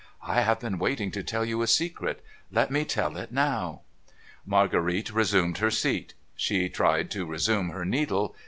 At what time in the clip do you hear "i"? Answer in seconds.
0.23-0.41